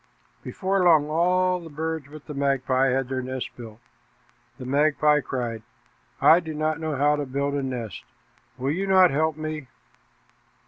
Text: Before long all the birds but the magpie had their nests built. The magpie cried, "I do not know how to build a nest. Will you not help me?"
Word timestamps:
Before 0.41 0.83
long 0.83 1.11
all 1.11 1.59
the 1.59 1.69
birds 1.69 2.07
but 2.11 2.25
the 2.25 2.33
magpie 2.33 2.87
had 2.89 3.07
their 3.07 3.21
nests 3.21 3.51
built. 3.55 3.79
The 4.57 4.65
magpie 4.65 5.21
cried, 5.21 5.61
"I 6.19 6.39
do 6.39 6.55
not 6.55 6.79
know 6.79 6.95
how 6.95 7.17
to 7.17 7.25
build 7.27 7.53
a 7.53 7.61
nest. 7.61 8.03
Will 8.57 8.71
you 8.71 8.87
not 8.87 9.11
help 9.11 9.37
me?" 9.37 9.67